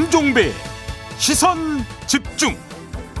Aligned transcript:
김종배 0.00 0.50
시선 1.18 1.84
집중 2.06 2.56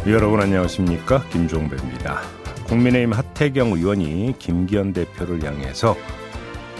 여러분 0.06 0.40
안녕하십니까 0.40 1.22
김종배입니다. 1.24 2.22
국민의힘 2.64 3.12
하태경 3.12 3.72
의원이 3.72 4.34
김기현 4.38 4.94
대표를 4.94 5.44
향해서 5.44 5.94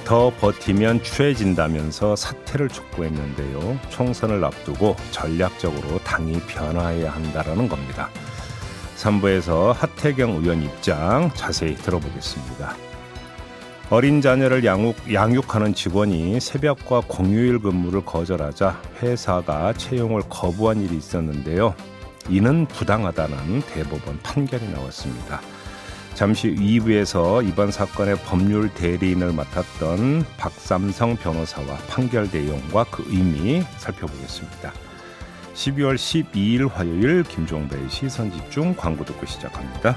더 0.06 0.32
버티면 0.40 1.02
추해진다면서 1.02 2.16
사퇴를 2.16 2.70
촉구했는데요. 2.70 3.78
총선을 3.90 4.42
앞두고 4.42 4.96
전략적으로 5.10 5.98
당이 5.98 6.40
변화해야 6.46 7.12
한다라는 7.12 7.68
겁니다. 7.68 8.08
3부에서 8.96 9.74
하태경 9.74 10.30
의원 10.36 10.62
입장 10.62 11.30
자세히 11.34 11.74
들어보겠습니다. 11.74 12.74
어린 13.90 14.20
자녀를 14.20 14.64
양육, 14.64 15.12
양육하는 15.12 15.74
직원이 15.74 16.38
새벽과 16.38 17.02
공휴일 17.08 17.58
근무를 17.58 18.04
거절하자 18.04 18.80
회사가 19.02 19.72
채용을 19.72 20.22
거부한 20.28 20.80
일이 20.80 20.96
있었는데요. 20.96 21.74
이는 22.28 22.66
부당하다는 22.66 23.62
대법원 23.62 24.20
판결이 24.22 24.68
나왔습니다. 24.68 25.40
잠시 26.14 26.54
2부에서 26.54 27.44
이번 27.44 27.72
사건의 27.72 28.16
법률 28.26 28.72
대리인을 28.72 29.32
맡았던 29.32 30.24
박삼성 30.36 31.16
변호사와 31.16 31.76
판결 31.88 32.28
내용과 32.32 32.84
그 32.92 33.04
의미 33.08 33.60
살펴보겠습니다. 33.78 34.72
12월 35.54 35.96
12일 35.96 36.70
화요일 36.70 37.24
김종배의 37.24 37.90
시선집중 37.90 38.76
광고 38.76 39.04
듣고 39.04 39.26
시작합니다. 39.26 39.96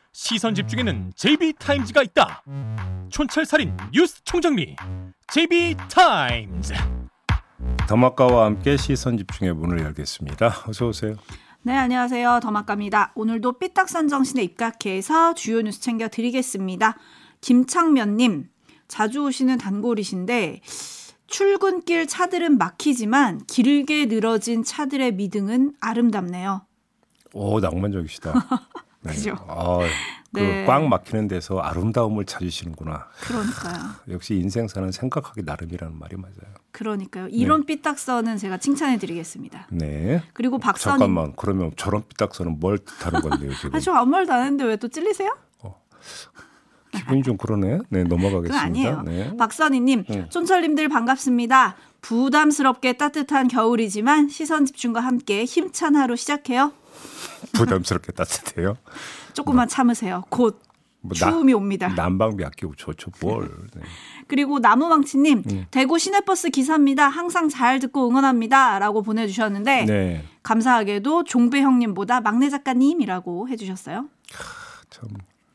시선 0.13 0.53
집중에는 0.55 1.13
JB타임즈가 1.15 2.03
있다 2.03 2.43
촌철살인 3.09 3.75
뉴스 3.93 4.23
총정리 4.23 4.75
JB타임즈 5.31 6.73
더마카와 7.87 8.45
함께 8.45 8.75
시선 8.77 9.17
집중의 9.17 9.53
문을 9.53 9.79
열겠습니다. 9.81 10.63
어서 10.67 10.87
오세요. 10.87 11.15
네, 11.61 11.75
안녕하세요. 11.75 12.39
더마카입니다. 12.41 13.11
오늘도 13.15 13.59
삐딱선 13.59 14.07
정신에 14.07 14.41
입각해서 14.43 15.33
주요 15.35 15.61
뉴스 15.61 15.79
챙겨 15.81 16.07
드리겠습니다. 16.07 16.97
김창면님, 17.41 18.49
자주 18.87 19.23
오시는 19.25 19.57
단골이신데 19.57 20.61
출근길 21.27 22.07
차들은 22.07 22.57
막히지만 22.57 23.45
길게 23.45 24.05
늘어진 24.07 24.63
차들의 24.63 25.13
미등은 25.13 25.73
아름답네요. 25.81 26.65
오 27.33 27.59
낭만적이시다. 27.59 28.33
네. 29.03 29.13
그죠? 29.13 29.35
아, 29.47 29.79
네. 30.31 30.63
그꽉 30.65 30.87
막히는 30.87 31.27
데서 31.27 31.59
아름다움을 31.59 32.25
찾으시는구나. 32.25 33.07
그러니까요. 33.21 33.75
역시 34.09 34.35
인생 34.35 34.67
사는 34.67 34.91
생각하기 34.91 35.41
나름이라는 35.43 35.97
말이 35.97 36.15
맞아요. 36.17 36.53
그러니까요. 36.71 37.27
이런 37.29 37.61
네. 37.61 37.65
삐딱선은 37.75 38.37
제가 38.37 38.57
칭찬해 38.57 38.97
드리겠습니다. 38.99 39.67
네. 39.71 40.23
그리고 40.33 40.57
박선 40.59 40.93
잠깐만. 40.93 41.33
그러면 41.35 41.71
저런 41.77 42.03
삐딱선은 42.07 42.59
뭘 42.59 42.77
뜻하는 42.77 43.21
건데요 43.21 43.53
지금? 43.55 43.75
아, 43.75 43.79
저 43.79 43.93
아무 43.93 44.11
말도 44.11 44.31
안 44.33 44.41
했는데 44.43 44.63
왜 44.65 44.75
또 44.77 44.87
찔리세요? 44.87 45.35
어. 45.59 45.81
기분이 46.93 47.23
좀 47.23 47.37
그러네. 47.37 47.79
네, 47.89 48.03
넘어가겠습니다. 48.03 48.59
아니에요. 48.61 49.01
네. 49.03 49.35
박선희님, 49.37 50.05
네. 50.09 50.29
촌철님들 50.29 50.89
반갑습니다. 50.89 51.75
부담스럽게 52.01 52.93
따뜻한 52.93 53.47
겨울이지만 53.47 54.29
시선 54.29 54.65
집중과 54.65 54.99
함께 55.01 55.43
힘찬 55.45 55.95
하루 55.95 56.15
시작해요. 56.15 56.73
부담스럽게 57.53 58.11
따뜻해요. 58.11 58.77
조금만 59.33 59.65
뭐, 59.65 59.67
참으세요. 59.67 60.23
곧 60.29 60.71
뭐 61.01 61.13
추움이 61.13 61.51
나, 61.51 61.57
옵니다. 61.57 61.87
난방비 61.89 62.45
아끼고 62.45 62.75
좋죠 62.75 63.11
뭘. 63.21 63.49
네. 63.75 63.81
그리고 64.27 64.59
나무망치님 64.59 65.43
음. 65.49 65.65
대구 65.71 65.97
시내버스 65.97 66.49
기사입니다. 66.51 67.07
항상 67.07 67.49
잘 67.49 67.79
듣고 67.79 68.07
응원합니다 68.07 68.79
라고 68.79 69.01
보내주셨는데 69.01 69.85
네. 69.85 70.23
감사하게도 70.43 71.23
종배 71.23 71.61
형님보다 71.61 72.21
막내 72.21 72.49
작가님이라고 72.49 73.49
해주셨어요. 73.49 74.07
참 74.89 75.09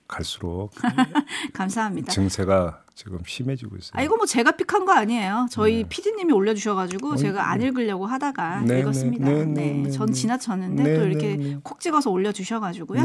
갈수록 0.08 0.70
감사합니다. 1.54 2.12
증세가 2.12 2.82
지금 2.96 3.18
심해지고 3.26 3.76
있어요. 3.76 3.92
아 3.92 4.02
이거 4.02 4.16
뭐 4.16 4.24
제가 4.24 4.52
픽한 4.52 4.86
거 4.86 4.92
아니에요. 4.92 5.46
저희 5.50 5.82
네. 5.82 5.88
PD님이 5.88 6.32
올려주셔가지고 6.32 7.10
어, 7.10 7.16
제가 7.16 7.50
안 7.50 7.60
읽으려고 7.60 8.06
하다가 8.06 8.62
네, 8.62 8.74
네 8.74 8.80
읽었습니다. 8.80 9.28
네, 9.28 9.44
네, 9.44 9.72
네, 9.84 9.90
전 9.90 10.10
지나쳤는데 10.10 10.82
네, 10.82 10.98
또 10.98 11.06
이렇게 11.06 11.58
콕 11.62 11.78
찍어서 11.78 12.10
올려주셔가지고요. 12.10 13.04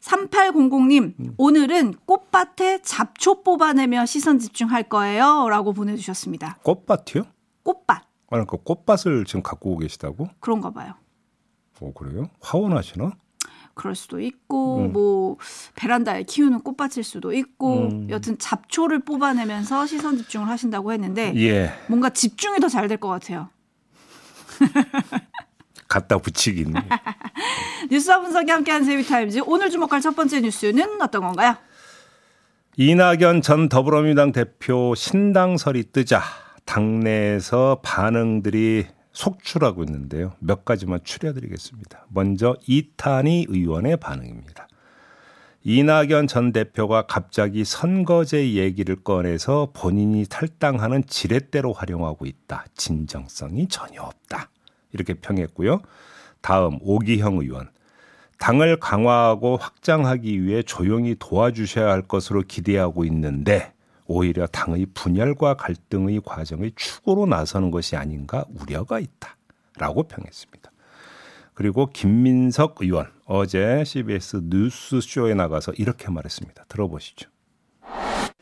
3800님, 0.00 1.14
음. 1.18 1.34
오늘은 1.38 1.94
꽃밭에 2.04 2.82
잡초 2.82 3.42
뽑아내며 3.42 4.04
시선 4.04 4.38
집중할 4.38 4.84
거예요. 4.84 5.48
라고 5.48 5.72
보내주셨습니다. 5.72 6.58
꽃밭이요? 6.62 7.24
꽃밭. 7.64 8.02
아니, 8.30 8.46
그 8.46 8.58
꽃밭을 8.58 9.24
지금 9.24 9.42
갖고 9.42 9.78
계시다고? 9.78 10.28
그런가 10.38 10.70
봐요. 10.70 10.92
어, 11.80 11.92
그래요? 11.94 12.28
화원하시나? 12.40 13.12
그럴 13.76 13.94
수도 13.94 14.18
있고 14.20 14.78
음. 14.86 14.92
뭐 14.92 15.36
베란다에 15.76 16.22
키우는 16.24 16.60
꽃밭일 16.62 17.04
수도 17.04 17.32
있고 17.34 17.88
음. 17.88 18.06
여튼 18.10 18.38
잡초를 18.38 19.00
뽑아내면서 19.04 19.86
시선 19.86 20.16
집중을 20.16 20.48
하신다고 20.48 20.92
했는데 20.92 21.32
예. 21.36 21.72
뭔가 21.86 22.08
집중이 22.10 22.58
더 22.58 22.68
잘 22.68 22.88
될 22.88 22.96
것 22.98 23.08
같아요. 23.08 23.50
갖다 25.88 26.18
붙이긴. 26.18 26.74
뉴스와 27.90 28.20
분석이 28.22 28.50
함께한 28.50 28.82
세비타임즈 28.84 29.40
오늘 29.46 29.70
주목할 29.70 30.00
첫 30.00 30.16
번째 30.16 30.40
뉴스는 30.40 31.00
어떤 31.00 31.22
건가요? 31.22 31.54
이낙연 32.78 33.42
전 33.42 33.68
더불어민주당 33.68 34.32
대표 34.32 34.94
신당설이 34.96 35.92
뜨자 35.92 36.22
당내에서 36.64 37.80
반응들이 37.82 38.86
속출하고 39.16 39.82
있는데요. 39.84 40.34
몇 40.40 40.64
가지만 40.66 41.00
추려드리겠습니다. 41.02 42.06
먼저 42.10 42.54
이탄희 42.66 43.46
의원의 43.48 43.96
반응입니다. 43.96 44.68
이낙연 45.64 46.28
전 46.28 46.52
대표가 46.52 47.06
갑자기 47.06 47.64
선거제 47.64 48.52
얘기를 48.52 48.94
꺼내서 48.94 49.70
본인이 49.72 50.24
탈당하는 50.28 51.02
지렛대로 51.06 51.72
활용하고 51.72 52.26
있다. 52.26 52.66
진정성이 52.76 53.66
전혀 53.68 54.02
없다. 54.02 54.50
이렇게 54.92 55.14
평했고요. 55.14 55.80
다음 56.42 56.78
오기형 56.82 57.38
의원. 57.38 57.70
당을 58.38 58.78
강화하고 58.78 59.56
확장하기 59.56 60.42
위해 60.42 60.62
조용히 60.62 61.16
도와주셔야 61.18 61.90
할 61.90 62.02
것으로 62.02 62.42
기대하고 62.42 63.06
있는데 63.06 63.72
오히려 64.08 64.46
당의 64.46 64.86
분열과 64.94 65.54
갈등의 65.54 66.20
과정의 66.24 66.72
축으로 66.76 67.26
나서는 67.26 67.70
것이 67.70 67.96
아닌가 67.96 68.44
우려가 68.60 69.00
있다라고 69.00 70.04
평했습니다. 70.04 70.70
그리고 71.54 71.86
김민석 71.86 72.76
의원 72.80 73.06
어제 73.24 73.82
CBS 73.84 74.42
뉴스쇼에 74.44 75.34
나가서 75.34 75.72
이렇게 75.72 76.10
말했습니다. 76.10 76.64
들어보시죠. 76.68 77.30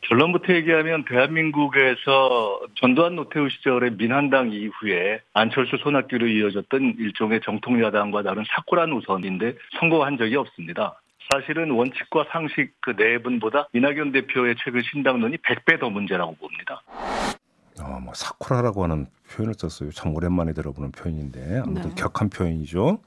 결론부터 0.01 0.53
얘기하면 0.53 1.05
대한민국에서 1.05 2.59
전두환 2.75 3.15
노태우 3.15 3.49
시절의 3.49 3.95
민한당 3.97 4.51
이후에 4.51 5.21
안철수 5.33 5.77
손학규로 5.77 6.27
이어졌던 6.27 6.97
일종의 6.99 7.41
정통야당과 7.43 8.21
다른 8.21 8.43
사쿠란 8.47 8.91
우선인데 8.91 9.55
선거한 9.79 10.17
적이 10.17 10.35
없습니다. 10.35 11.01
사실은 11.31 11.71
원칙과 11.71 12.25
상식 12.31 12.73
그 12.81 12.91
내분보다 12.91 13.69
이낙연 13.73 14.11
대표의 14.11 14.55
최근 14.63 14.81
신당론이 14.91 15.37
100배 15.37 15.79
더 15.79 15.89
문제라고 15.89 16.35
봅니다. 16.35 16.81
어, 17.81 17.99
뭐 18.01 18.13
사쿠라라고 18.13 18.83
하는 18.83 19.07
표현을 19.31 19.53
썼어요. 19.57 19.91
참 19.91 20.15
오랜만에 20.15 20.53
들어보는 20.53 20.91
표현인데 20.91 21.61
아무튼 21.65 21.89
네. 21.89 21.95
격한 21.95 22.29
표현이죠. 22.29 23.01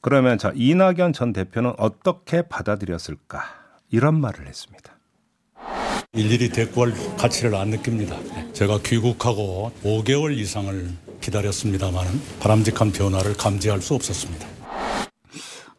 그러면 0.00 0.38
자 0.38 0.52
이낙연 0.54 1.12
전 1.12 1.32
대표는 1.32 1.72
어떻게 1.78 2.42
받아들였을까 2.42 3.42
이런 3.90 4.20
말을 4.20 4.46
했습니다. 4.46 4.94
일일이 6.12 6.48
대꾸할 6.50 6.92
가치를 7.18 7.54
안 7.54 7.68
느낍니다. 7.68 8.16
제가 8.52 8.78
귀국하고 8.84 9.72
5개월 9.82 10.36
이상을 10.36 10.88
기다렸습니다마는 11.20 12.10
바람직한 12.40 12.92
변화를 12.92 13.34
감지할 13.34 13.80
수 13.80 13.94
없었습니다. 13.94 14.57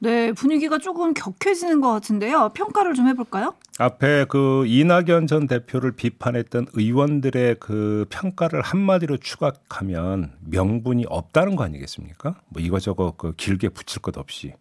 네, 0.02 0.32
분위기가 0.32 0.78
조금 0.78 1.14
격해지는 1.14 1.82
것 1.82 1.92
같은데요. 1.92 2.52
평가를 2.54 2.94
좀 2.94 3.08
해볼까요? 3.10 3.54
앞에 3.80 4.26
그 4.30 4.66
이낙연 4.66 5.28
전 5.28 5.46
대표를 5.46 5.92
비판했던 5.92 6.68
의원들의 6.74 7.58
그 7.60 8.06
평가를 8.10 8.62
한마디로 8.62 9.18
추각하면 9.18 10.34
명분이 10.40 11.06
없다는 11.10 11.58
거 11.58 11.66
아니겠습니까? 11.66 12.40
뭐 12.48 12.62
이거저거 12.62 13.14
그 13.18 13.34
길게 13.36 13.70
붙일 13.70 14.02
것 14.02 14.18
없이 14.18 14.54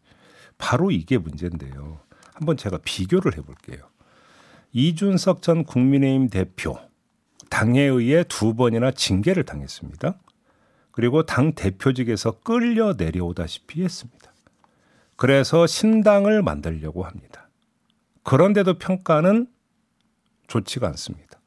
바로 0.59 0.91
이게 0.91 1.19
문제인데요. 1.19 2.01
한번 2.35 2.57
제가 2.57 2.79
비교를 2.85 3.37
해볼게요. 3.37 3.79
이준석 4.73 5.43
전 5.43 5.65
국민의힘 5.65 6.31
대표 6.31 6.79
당에 7.49 7.83
의해 7.83 8.25
두 8.29 8.55
번이나 8.55 8.91
징계를 8.91 9.45
당했습니다. 9.45 10.19
그리고 10.91 11.25
당 11.25 11.53
대표직에서 11.55 12.41
끌려 12.41 12.95
내려오다시피 12.95 13.85
했습니다. 13.85 14.33
그래서 15.19 15.67
신당을 15.67 16.43
만들려고 16.43 17.03
합니다. 17.03 17.51
그런데도 18.23 18.79
평가는 18.79 19.49
좋지가 20.47 20.87
않습니다. 20.87 21.41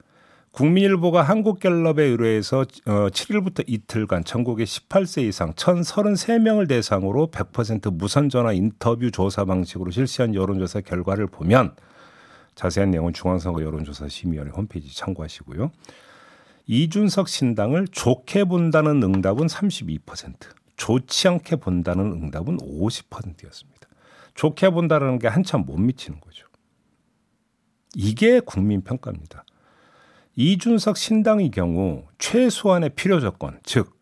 국민일보가 0.52 1.24
한국갤럽에 1.24 2.04
의뢰해서 2.04 2.64
7일부터 2.64 3.62
어, 3.62 3.64
이틀간 3.66 4.26
전국의 4.26 4.66
18세 4.66 5.24
이상 5.24 5.54
1,033명을 5.54 6.68
대상으로 6.68 7.32
100% 7.32 7.94
무선 7.94 8.28
전화 8.28 8.52
인터뷰 8.52 9.10
조사 9.10 9.46
방식으로 9.46 9.90
실시한 9.92 10.36
여론조사 10.36 10.82
결과를 10.82 11.28
보면 11.28 11.74
자세한 12.56 12.92
내용은 12.92 13.14
중앙선거 13.14 13.64
여론조사 13.64 14.10
심의위원회 14.10 14.52
홈페이지 14.52 14.94
참고하시고요. 14.94 15.72
이준석 16.68 17.30
신당을 17.30 17.88
좋게 17.90 18.44
본다는 18.44 19.02
응답은 19.02 19.48
32%, 19.48 20.36
좋지 20.82 21.28
않게 21.28 21.58
본다는 21.58 22.12
응답은 22.12 22.58
50%였습니다. 22.58 23.88
좋게 24.34 24.72
본다는 24.72 25.20
게 25.20 25.28
한참 25.28 25.64
못 25.64 25.78
미치는 25.78 26.20
거죠. 26.20 26.48
이게 27.94 28.40
국민 28.40 28.82
평가입니다. 28.82 29.46
이준석 30.36 30.98
신당의 30.98 31.52
경우 31.52 32.06
최소한의 32.18 32.92
필요 32.96 33.20
조건, 33.20 33.60
즉 33.62 33.96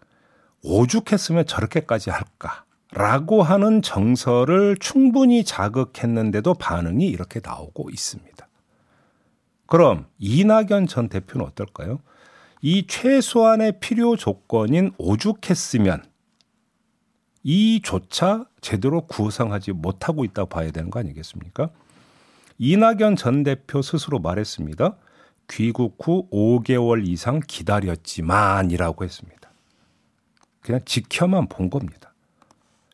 오죽했으면 0.63 1.45
저렇게까지 1.45 2.11
할까라고 2.11 3.43
하는 3.43 3.81
정서를 3.81 4.77
충분히 4.79 5.43
자극했는데도 5.43 6.53
반응이 6.53 7.05
이렇게 7.07 7.41
나오고 7.43 7.89
있습니다. 7.89 8.47
그럼 9.65 10.05
이낙연 10.17 10.87
전 10.87 11.09
대표는 11.09 11.45
어떨까요? 11.45 11.99
이 12.61 12.87
최소한의 12.87 13.81
필요 13.81 14.15
조건인 14.15 14.91
오죽했으면 14.97 16.08
이조차 17.51 18.45
제대로 18.61 19.07
구성하지 19.07 19.71
못하고 19.71 20.23
있다 20.23 20.45
봐야 20.45 20.69
되는 20.69 20.91
거 20.91 20.99
아니겠습니까? 20.99 21.71
이낙연 22.59 23.15
전 23.15 23.41
대표 23.41 23.81
스스로 23.81 24.19
말했습니다. 24.19 24.95
귀국 25.49 25.97
후 25.99 26.27
5개월 26.29 27.07
이상 27.07 27.39
기다렸지만이라고 27.39 29.03
했습니다. 29.03 29.49
그냥 30.61 30.81
지켜만 30.85 31.47
본 31.47 31.71
겁니다. 31.71 32.13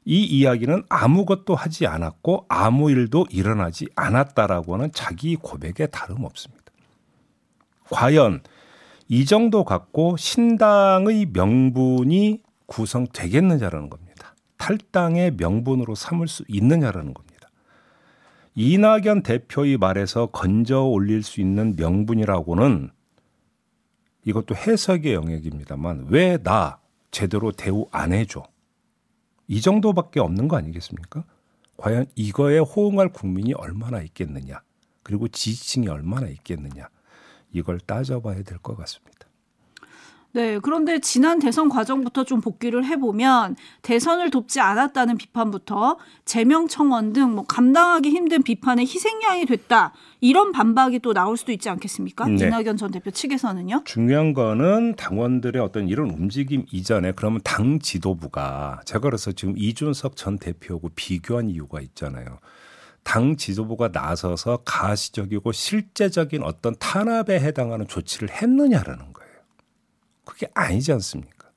이 0.05 0.23
이야기는 0.23 0.83
아무것도 0.87 1.53
하지 1.53 1.85
않았고 1.85 2.45
아무 2.47 2.89
일도 2.89 3.25
일어나지 3.31 3.89
않았다라고 3.97 4.75
하는 4.75 4.89
자기 4.93 5.35
고백에 5.35 5.87
다름없습니다. 5.87 6.63
과연 7.89 8.41
이 9.09 9.25
정도 9.25 9.65
갖고 9.65 10.15
신당의 10.15 11.25
명분이 11.33 12.41
구성되겠느냐라는 12.67 13.89
겁니다. 13.89 14.14
탈당의 14.57 15.31
명분으로 15.37 15.95
삼을 15.95 16.27
수 16.27 16.43
있느냐라는 16.47 17.13
겁니다. 17.13 17.49
이낙연 18.55 19.23
대표의 19.23 19.77
말에서 19.77 20.27
건져 20.27 20.81
올릴 20.83 21.23
수 21.23 21.41
있는 21.41 21.75
명분이라고는 21.75 22.89
이것도 24.25 24.55
해석의 24.55 25.13
영역입니다만 25.13 26.07
왜 26.09 26.37
나 26.37 26.79
제대로 27.11 27.51
대우 27.51 27.87
안 27.91 28.11
해줘? 28.13 28.43
이 29.47 29.61
정도밖에 29.61 30.19
없는 30.19 30.47
거 30.47 30.57
아니겠습니까? 30.57 31.23
과연 31.77 32.07
이거에 32.15 32.57
호응할 32.59 33.09
국민이 33.09 33.53
얼마나 33.53 34.01
있겠느냐? 34.01 34.61
그리고 35.03 35.27
지지층이 35.27 35.87
얼마나 35.87 36.27
있겠느냐? 36.27 36.87
이걸 37.51 37.79
따져봐야 37.79 38.41
될 38.43 38.57
것 38.59 38.75
같습니다. 38.75 39.24
네, 40.35 40.59
그런데 40.59 40.99
지난 40.99 41.39
대선 41.39 41.69
과정부터 41.69 42.25
좀 42.25 42.41
복귀를 42.41 42.83
해보면 42.85 43.55
대선을 43.81 44.31
돕지 44.31 44.59
않았다는 44.59 45.17
비판부터 45.17 45.97
제명 46.25 46.67
청원 46.67 47.13
등 47.13 47.35
뭐 47.35 47.45
감당하기 47.45 48.09
힘든 48.09 48.43
비판의 48.43 48.85
희생양이 48.85 49.45
됐다 49.45 49.93
이런 50.21 50.51
반박이 50.51 50.99
또 50.99 51.13
나올 51.13 51.37
수도 51.37 51.51
있지 51.51 51.69
않겠습니까? 51.69 52.27
네. 52.27 52.47
이낙연 52.47 52.77
전 52.77 52.91
대표 52.91 53.11
측에서는요. 53.11 53.83
중요한 53.85 54.33
거는 54.33 54.95
당원들의 54.95 55.61
어떤 55.61 55.87
이런 55.87 56.09
움직임 56.09 56.65
이전에 56.71 57.11
그러면 57.13 57.41
당 57.43 57.79
지도부가 57.79 58.81
제가 58.85 59.01
그래서 59.01 59.31
지금 59.31 59.55
이준석 59.57 60.15
전 60.15 60.37
대표하고 60.37 60.89
비교한 60.95 61.49
이유가 61.49 61.81
있잖아요. 61.81 62.39
당 63.03 63.35
지도부가 63.37 63.89
나서서 63.89 64.63
가시적이고 64.65 65.51
실제적인 65.51 66.43
어떤 66.43 66.75
탄압에 66.79 67.39
해당하는 67.39 67.87
조치를 67.87 68.29
했느냐라는 68.29 69.13
거예요. 69.13 69.24
그게 70.25 70.47
아니지 70.53 70.91
않습니까? 70.91 71.49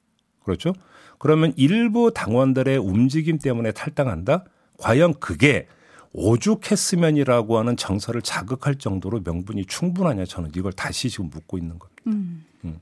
그렇죠? 0.45 0.73
그러면 1.19 1.53
일부 1.57 2.13
당원들의 2.15 2.79
움직임 2.79 3.39
때문에 3.39 3.73
탈당한다? 3.73 4.45
과연 4.79 5.15
그게 5.19 5.67
오죽했으면이라고 6.13 7.59
하는 7.59 7.77
정서를 7.77 8.23
자극할 8.23 8.77
정도로 8.77 9.21
명분이 9.25 9.67
충분하냐 9.67 10.25
저는 10.25 10.53
이걸 10.57 10.73
다시 10.73 11.11
지금 11.11 11.29
묻고 11.31 11.59
있는 11.59 11.79
겁니다. 11.79 12.03
음. 12.07 12.45
음. 12.65 12.81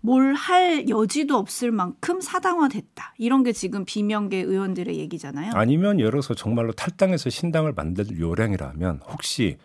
뭘할 0.00 0.88
여지도 0.88 1.36
없을 1.36 1.70
만큼 1.72 2.20
사당화됐다. 2.20 3.14
이런 3.18 3.42
게 3.42 3.52
지금 3.52 3.84
비명계 3.84 4.38
의원들의 4.38 4.96
얘기잖아요. 4.96 5.52
아니면 5.54 5.98
예를 5.98 6.12
들어서 6.12 6.34
정말로 6.34 6.72
탈당해서 6.72 7.30
신당을 7.30 7.72
만들 7.72 8.18
요량이라면 8.18 9.00
혹시 9.08 9.58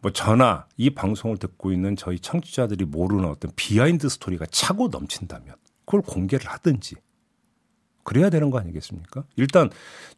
뭐 0.00 0.12
저나 0.12 0.66
이 0.76 0.90
방송을 0.90 1.38
듣고 1.38 1.72
있는 1.72 1.96
저희 1.96 2.18
청취자들이 2.18 2.84
모르는 2.84 3.24
어떤 3.24 3.50
behind 3.56 4.08
story가 4.08 4.46
차고 4.46 4.88
넘친다면 4.88 5.56
그걸 5.84 6.02
공개를 6.02 6.46
하든지 6.46 6.96
그래야 8.04 8.30
되는 8.30 8.50
거 8.50 8.58
아니겠습니까? 8.58 9.24
일단 9.36 9.70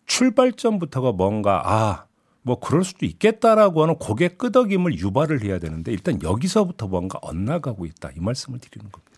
출발점부터가 0.07 1.13
뭔가 1.13 1.63
아, 1.65 2.07
뭐 2.43 2.61
그럴 2.61 2.85
수도 2.85 3.07
있겠다라고 3.07 3.83
하는 3.83 3.97
고개 3.97 4.29
끄덕임을 4.29 4.99
유발을 4.99 5.43
해야 5.43 5.59
되는데 5.59 5.93
일단 5.93 6.23
여기서부터 6.23 6.87
뭔가 6.87 7.19
엇나가고 7.23 7.87
있다 7.87 8.11
이 8.17 8.21
말씀을 8.21 8.59
드리는 8.61 8.91
겁니다. 8.91 9.10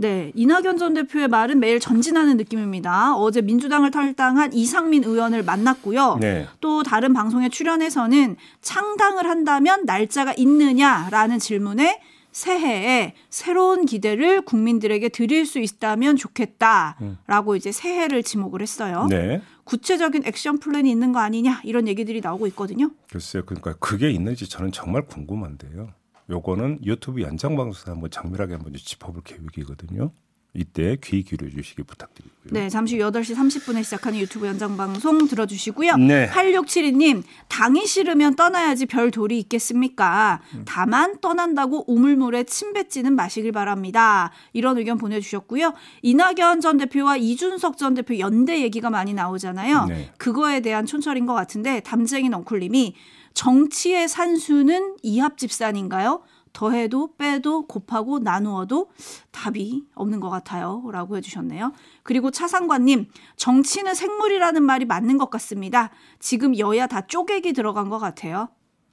네, 0.00 0.30
이낙연 0.36 0.78
전 0.78 0.94
대표의 0.94 1.26
말은 1.26 1.58
매일 1.58 1.80
전진하는 1.80 2.36
느낌입니다. 2.36 3.16
어제 3.16 3.42
민주당을 3.42 3.90
탈당한 3.90 4.52
이상민 4.52 5.02
의원을 5.02 5.42
만났고요. 5.42 6.18
네. 6.20 6.46
또 6.60 6.84
다른 6.84 7.12
방송에 7.12 7.48
출연해서는 7.48 8.36
창당을 8.60 9.28
한다면 9.28 9.84
날짜가 9.86 10.34
있느냐라는 10.34 11.40
질문에 11.40 12.00
새해에 12.30 13.14
새로운 13.28 13.86
기대를 13.86 14.42
국민들에게 14.42 15.08
드릴 15.08 15.44
수 15.44 15.58
있다면 15.58 16.14
좋겠다라고 16.14 17.56
이제 17.56 17.72
새해를 17.72 18.22
지목을 18.22 18.62
했어요. 18.62 19.08
네. 19.10 19.42
구체적인 19.64 20.22
액션 20.26 20.60
플랜이 20.60 20.88
있는 20.88 21.12
거 21.12 21.18
아니냐 21.18 21.60
이런 21.64 21.88
얘기들이 21.88 22.20
나오고 22.20 22.46
있거든요. 22.48 22.92
글쎄요. 23.10 23.42
그러니까 23.44 23.74
그게 23.80 24.12
있는지 24.12 24.48
저는 24.48 24.70
정말 24.70 25.06
궁금한데요. 25.06 25.88
요거는 26.30 26.80
유튜브 26.84 27.22
연장 27.22 27.56
방송에서 27.56 27.92
한번 27.92 28.10
장밀하게 28.10 28.54
한번 28.54 28.74
짚어볼 28.74 29.22
계획이거든요. 29.24 30.10
이때 30.54 30.96
귀 31.04 31.22
기울여 31.22 31.50
주시기 31.50 31.82
부탁드리고요. 31.82 32.50
네, 32.50 32.68
잠시 32.68 32.98
후 32.98 33.10
8시 33.10 33.36
30분에 33.36 33.84
시작하는 33.84 34.18
유튜브 34.18 34.46
연장 34.46 34.76
방송 34.76 35.28
들어주시고요. 35.28 35.96
네. 35.96 36.26
8672님, 36.28 37.22
당이 37.48 37.86
싫으면 37.86 38.34
떠나야지 38.34 38.86
별 38.86 39.10
도리 39.10 39.38
있겠습니까? 39.40 40.40
다만 40.64 41.20
떠난다고 41.20 41.84
우물물에 41.86 42.44
침 42.44 42.72
뱉지는 42.72 43.14
마시길 43.14 43.52
바랍니다. 43.52 44.32
이런 44.52 44.78
의견 44.78 44.96
보내주셨고요. 44.96 45.74
이낙연 46.02 46.60
전 46.60 46.78
대표와 46.78 47.18
이준석 47.18 47.76
전 47.76 47.94
대표 47.94 48.18
연대 48.18 48.62
얘기가 48.62 48.90
많이 48.90 49.12
나오잖아요. 49.12 49.84
네. 49.86 50.10
그거에 50.16 50.60
대한 50.60 50.86
촌철인 50.86 51.26
것 51.26 51.34
같은데 51.34 51.80
담쟁이 51.80 52.30
넝쿨님이 52.30 52.94
정치의 53.38 54.08
산수는 54.08 54.96
이합집산인가요? 55.00 56.22
더해도 56.52 57.14
빼도 57.16 57.68
곱하고 57.68 58.18
나누어도 58.18 58.90
답이 59.30 59.84
없는 59.94 60.18
것 60.18 60.28
같아요. 60.28 60.82
라고 60.90 61.16
해주셨네요. 61.16 61.72
그리고 62.02 62.32
차상관님, 62.32 63.06
정치는 63.36 63.94
생물이라는 63.94 64.60
말이 64.60 64.86
맞는 64.86 65.18
것 65.18 65.30
같습니다. 65.30 65.90
지금 66.18 66.58
여야 66.58 66.88
다 66.88 67.06
쪼개기 67.06 67.52
들어간 67.52 67.88
것 67.88 68.00
같아요. 68.00 68.48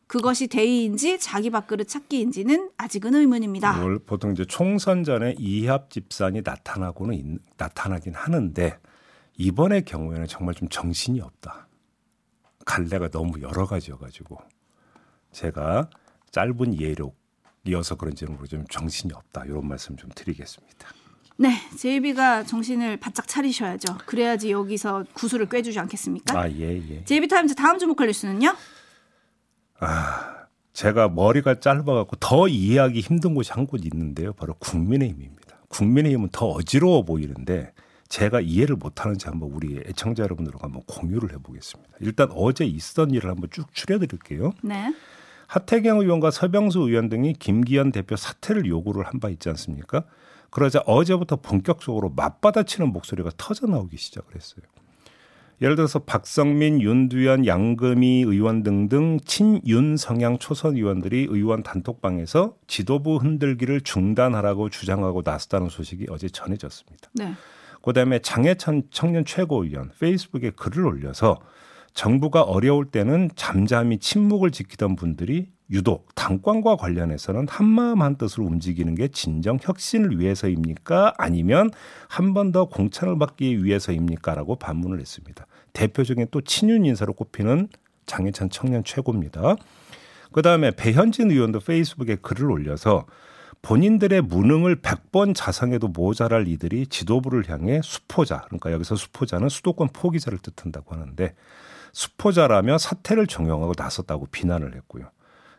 그것이 0.05 0.45
대의인지 0.45 1.17
자기 1.19 1.49
밥그릇 1.49 1.87
찾기인지는 1.87 2.69
아직은 2.77 3.15
의문입니다. 3.15 3.83
보통 4.05 4.31
이제 4.33 4.45
총선 4.45 5.03
전에 5.03 5.33
이합 5.39 5.89
집산이 5.89 6.43
나타나고는 6.45 7.15
있, 7.15 7.25
나타나긴 7.57 8.13
하는데 8.13 8.77
이번의 9.37 9.85
경우에는 9.85 10.27
정말 10.27 10.53
좀 10.53 10.69
정신이 10.69 11.19
없다. 11.19 11.67
갈래가 12.65 13.09
너무 13.09 13.41
여러 13.41 13.65
가지여가지고 13.65 14.37
제가 15.31 15.89
짧은 16.31 16.79
예력이어서 16.79 17.95
그런지는 17.95 18.37
좀 18.49 18.65
정신이 18.67 19.13
없다 19.13 19.45
이런 19.45 19.67
말씀 19.67 19.95
좀 19.95 20.09
드리겠습니다. 20.13 20.87
네, 21.37 21.53
JB가 21.77 22.43
정신을 22.43 22.97
바짝 22.97 23.27
차리셔야죠. 23.27 23.97
그래야지 24.05 24.51
여기서 24.51 25.03
구슬을 25.13 25.47
꿰주지 25.49 25.77
않겠습니까? 25.79 26.39
아, 26.39 26.49
예, 26.49 26.77
예. 26.89 27.03
JB 27.03 27.27
타임즈 27.27 27.55
다음 27.55 27.77
주목할 27.77 28.07
뉴스는요? 28.07 28.55
아, 29.79 30.45
제가 30.73 31.09
머리가 31.09 31.59
짧아갖고 31.59 32.15
더 32.17 32.47
이해하기 32.47 32.99
힘든 33.01 33.33
곳이 33.35 33.51
한 33.51 33.65
곳 33.67 33.83
있는데요. 33.85 34.33
바로 34.33 34.53
국민의힘입니다. 34.55 35.57
국민의힘은 35.69 36.29
더 36.31 36.47
어지러워 36.47 37.03
보이는데 37.03 37.73
제가 38.15 38.39
이해를 38.39 38.77
못하는지 38.77 39.27
한번 39.27 39.49
우리 39.51 39.75
애청자 39.85 40.23
여러분들과 40.23 40.59
한번 40.63 40.83
공유를 40.87 41.33
해보겠습니다. 41.33 41.97
일단 41.99 42.29
어제 42.31 42.63
있었던 42.63 43.11
일을 43.11 43.29
한번 43.29 43.49
쭉 43.51 43.67
추려드릴게요. 43.73 44.53
네. 44.63 44.95
하태경 45.47 45.99
의원과 45.99 46.31
서병수 46.31 46.79
의원 46.79 47.09
등이 47.09 47.33
김기현 47.33 47.91
대표 47.91 48.15
사퇴를 48.15 48.67
요구를 48.67 49.05
한 49.05 49.19
바 49.19 49.27
있지 49.29 49.49
않습니까? 49.49 50.05
그러자 50.49 50.79
어제부터 50.85 51.35
본격적으로 51.35 52.09
맞받아치는 52.15 52.93
목소리가 52.93 53.31
터져 53.35 53.67
나오기 53.67 53.97
시작을 53.97 54.33
했어요. 54.33 54.65
예를 55.61 55.75
들어서 55.75 55.99
박성민, 55.99 56.81
윤두현, 56.81 57.45
양금희 57.45 58.21
의원 58.21 58.63
등등 58.63 59.19
친윤 59.25 59.97
성향 59.97 60.37
초선 60.37 60.77
의원들이 60.77 61.27
의원 61.29 61.63
단톡방에서 61.63 62.55
지도부 62.67 63.17
흔들기를 63.17 63.81
중단하라고 63.81 64.69
주장하고 64.69 65.21
나섰다는 65.25 65.67
소식이 65.67 66.07
어제 66.09 66.29
전해졌습니다. 66.29 67.09
네. 67.13 67.33
그다음에 67.85 68.19
장해찬 68.19 68.83
청년 68.91 69.25
최고위원 69.25 69.91
페이스북에 69.99 70.51
글을 70.51 70.85
올려서 70.85 71.39
정부가 71.93 72.41
어려울 72.41 72.85
때는 72.85 73.29
잠잠히 73.35 73.99
침묵을 73.99 74.51
지키던 74.51 74.95
분들이 74.97 75.49
유독 75.71 76.13
당권과 76.13 76.75
관련해서는 76.75 77.47
한마음 77.47 78.01
한뜻으로 78.01 78.45
움직이는 78.45 78.95
게 78.95 79.07
진정 79.07 79.57
혁신을 79.61 80.19
위해서입니까? 80.19 81.13
아니면 81.17 81.71
한 82.09 82.33
번 82.33 82.51
더 82.51 82.65
공천을 82.65 83.17
받기 83.17 83.63
위해서입니까? 83.63 84.35
라고 84.35 84.55
반문을 84.57 84.99
했습니다. 84.99 85.47
대표적인 85.73 86.27
또 86.31 86.41
친윤 86.41 86.85
인사로 86.85 87.13
꼽히는 87.13 87.69
장해찬 88.05 88.49
청년 88.49 88.83
최고입니다. 88.83 89.55
그 90.31 90.41
다음에 90.41 90.71
배현진 90.71 91.31
의원도 91.31 91.61
페이스북에 91.61 92.17
글을 92.17 92.51
올려서 92.51 93.05
본인들의 93.61 94.21
무능을 94.21 94.81
100번 94.81 95.33
자성해도 95.35 95.87
모자랄 95.87 96.47
이들이 96.47 96.87
지도부를 96.87 97.49
향해 97.49 97.81
수포자, 97.83 98.41
그러니까 98.45 98.71
여기서 98.71 98.95
수포자는 98.95 99.49
수도권 99.49 99.89
포기자를 99.93 100.37
뜻한다고 100.39 100.93
하는데 100.93 101.33
수포자라며 101.93 102.77
사퇴를 102.77 103.27
정용하고 103.27 103.73
나섰다고 103.77 104.27
비난을 104.27 104.75
했고요. 104.75 105.09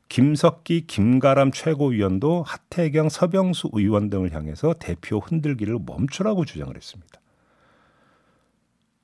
김석기, 0.08 0.86
김가람 0.86 1.50
최고위원도 1.50 2.44
하태경, 2.46 3.08
서병수 3.08 3.70
의원 3.72 4.08
등을 4.08 4.32
향해서 4.32 4.74
대표 4.78 5.18
흔들기를 5.18 5.78
멈추라고 5.84 6.44
주장을 6.44 6.74
했습니다. 6.74 7.20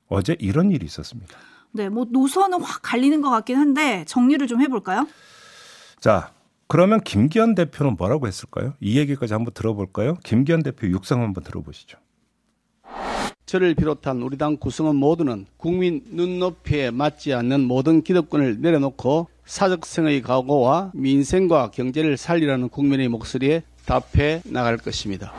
어제 0.07 0.35
이런 0.39 0.71
일이 0.71 0.85
있었습니다. 0.85 1.35
네, 1.71 1.89
뭐 1.89 2.05
노선은 2.09 2.61
확 2.61 2.81
갈리는 2.83 3.21
것 3.21 3.29
같긴 3.31 3.57
한데 3.57 4.05
정리를 4.05 4.45
좀 4.47 4.61
해볼까요? 4.61 5.07
자, 5.99 6.31
그러면 6.73 7.01
김기현 7.01 7.53
대표는 7.53 7.97
뭐라고 7.99 8.25
했을까요? 8.25 8.73
이 8.79 8.97
얘기까지 8.97 9.35
한번 9.35 9.53
들어볼까요? 9.53 10.15
김기현 10.23 10.63
대표 10.63 10.87
육성 10.87 11.21
한번 11.21 11.43
들어보시죠. 11.43 11.99
저를 13.45 13.75
비롯한 13.75 14.23
우리 14.23 14.39
당 14.39 14.57
구성원 14.57 14.95
모두는 14.95 15.45
국민 15.57 16.01
눈높이에 16.09 16.89
맞지 16.89 17.31
않는 17.35 17.61
모든 17.61 18.01
기득권을 18.01 18.61
내려놓고 18.61 19.27
사적성의 19.45 20.23
각오와 20.23 20.93
민생과 20.95 21.69
경제를 21.69 22.17
살리라는 22.17 22.69
국민의 22.69 23.07
목소리에 23.07 23.61
답해 23.85 24.41
나갈 24.43 24.77
것입니다. 24.77 25.31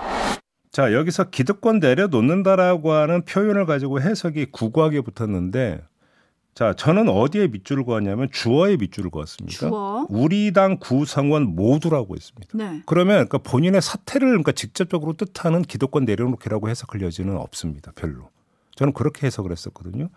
자, 0.71 0.93
여기서 0.93 1.31
기득권 1.31 1.81
내려놓는다라고 1.81 2.93
하는 2.93 3.25
표현을 3.25 3.67
가지고 3.67 4.01
해석이 4.01 4.53
구구하게 4.53 5.01
붙었는데 5.01 5.81
자, 6.55 6.73
저는 6.73 7.09
어디에 7.09 7.49
밑줄을 7.49 7.85
그었냐면 7.85 8.29
주어에 8.31 8.77
밑줄을 8.77 9.11
그었습니다. 9.11 9.59
주어. 9.59 10.07
우리 10.09 10.53
당 10.53 10.79
구성원 10.79 11.57
모두라고 11.57 12.15
했습니다. 12.15 12.57
네. 12.57 12.83
그러면 12.87 13.27
그러니까 13.27 13.39
본인의 13.39 13.83
사퇴를 13.83 14.29
그러니까 14.29 14.53
직접적으로 14.53 15.15
뜻하는 15.15 15.63
기득권 15.63 16.05
내려놓기라고 16.05 16.69
해석할 16.69 17.03
여지는 17.03 17.37
없습니다. 17.37 17.91
별로. 17.97 18.31
저는 18.77 18.93
그렇게 18.93 19.27
해석을 19.27 19.51
했었거든요. 19.51 20.11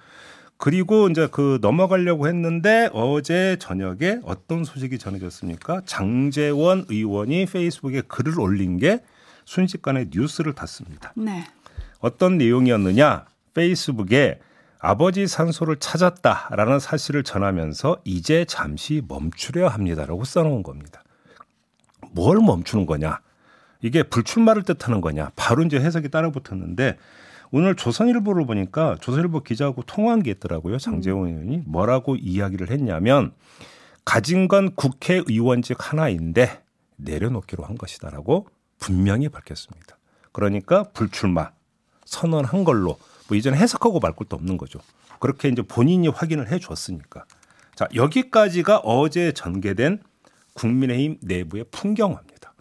그리고 0.58 1.08
이제 1.10 1.28
그 1.32 1.60
넘어가려고 1.62 2.28
했는데 2.28 2.90
어제 2.94 3.58
저녁에 3.60 4.20
어떤 4.24 4.64
소식이 4.64 4.98
전해졌습니까? 5.00 5.82
장재원 5.86 6.86
의원이 6.90 7.46
페이스북에 7.46 8.02
글을 8.02 8.40
올린 8.40 8.78
게 8.78 9.04
순식간에 9.46 10.08
뉴스를 10.12 10.54
탔습니다. 10.54 11.14
네. 11.16 11.46
어떤 12.00 12.38
내용이었느냐? 12.38 13.26
페이스북에 13.54 14.40
아버지 14.80 15.28
산소를 15.28 15.78
찾았다라는 15.78 16.80
사실을 16.80 17.24
전하면서 17.24 18.02
이제 18.04 18.46
잠시 18.46 19.02
멈추려 19.08 19.68
합니다라고 19.68 20.24
써놓은 20.24 20.64
겁니다. 20.64 21.04
뭘 22.12 22.38
멈추는 22.38 22.86
거냐? 22.86 23.20
이게 23.82 24.04
불출마를 24.04 24.64
뜻하는 24.64 25.02
거냐? 25.02 25.32
바로 25.36 25.64
이제 25.64 25.80
해석이 25.80 26.10
따라 26.10 26.32
붙었는데 26.32 26.98
오늘 27.52 27.76
조선일보를 27.76 28.46
보니까 28.46 28.98
조선일보 29.00 29.42
기자하고 29.42 29.84
통화한 29.84 30.22
게 30.22 30.32
있더라고요. 30.32 30.78
장재원 30.78 31.30
의원이 31.30 31.64
뭐라고 31.66 32.16
이야기를 32.16 32.70
했냐면 32.72 33.32
가진 34.04 34.48
건 34.48 34.74
국회의원직 34.76 35.92
하나인데 35.92 36.64
내려놓기로 36.98 37.64
한 37.64 37.78
것이다라고 37.78 38.48
분명히 38.80 39.30
밝혔습니다. 39.30 39.98
그러니까 40.32 40.84
불출마 40.94 41.52
선언한 42.06 42.64
걸로 42.64 42.98
뭐 43.28 43.38
이전에 43.38 43.58
해석하고 43.58 44.00
말 44.00 44.14
것도 44.14 44.36
없는 44.36 44.58
거죠. 44.58 44.80
그렇게 45.20 45.50
이제 45.50 45.62
본인이 45.62 46.08
확인을 46.08 46.52
해 46.52 46.60
줬으니까. 46.60 47.26
자, 47.76 47.88
여기까지가 47.94 48.80
어제 48.80 49.32
전개된 49.32 50.02
국민의힘 50.54 51.18
내부의 51.22 51.66
풍경화입니다. 51.72 52.54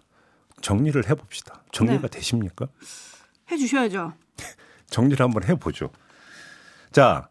정리를 0.61 1.09
해 1.09 1.15
봅시다. 1.15 1.63
정리가 1.71 2.07
네. 2.07 2.09
되십니까? 2.09 2.67
해 3.51 3.57
주셔야죠. 3.57 4.13
정리를 4.89 5.23
한번 5.23 5.43
해 5.43 5.55
보죠. 5.55 5.89
자, 6.91 7.27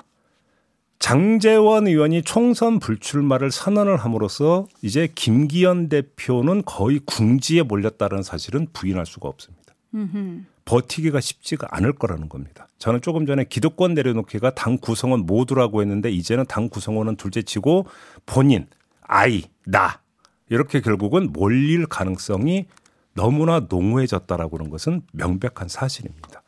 장재원 0.99 1.87
의원이 1.87 2.23
총선 2.23 2.79
불출마를 2.79 3.51
선언을 3.51 3.97
함으로써 3.97 4.67
이제 4.83 5.09
김기현 5.15 5.89
대표는 5.89 6.65
거의 6.65 7.01
궁지에 7.01 7.63
몰렸다는 7.63 8.23
사실은 8.23 8.67
부인할 8.73 9.07
수가 9.07 9.29
없습니다. 9.29 9.75
음흠. 9.95 10.45
버티기가 10.67 11.21
쉽지가 11.21 11.69
않을 11.71 11.95
거라는 11.95 12.29
겁니다. 12.29 12.69
저는 12.79 13.01
조금 13.01 13.25
전에 13.25 13.45
기득권 13.45 13.95
내려놓기가 13.95 14.55
당 14.55 14.77
구성원 14.77 15.21
모두라고 15.21 15.81
했는데 15.81 16.11
이제는 16.11 16.45
당 16.47 16.69
구성원은 16.69 17.17
둘째치고 17.17 17.87
본인, 18.27 18.67
아이, 19.01 19.45
나 19.65 20.03
이렇게 20.51 20.81
결국은 20.81 21.33
몰릴 21.33 21.87
가능성이 21.87 22.67
너무나 23.15 23.61
농후해졌다라고 23.69 24.59
하는 24.59 24.71
것은 24.71 25.03
명백한 25.13 25.69
사실입니다. 25.69 26.43